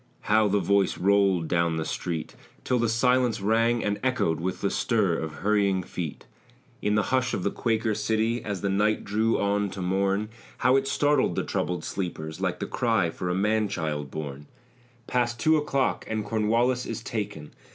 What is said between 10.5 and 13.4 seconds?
How it startled the troubled sleepers, Like the cry for a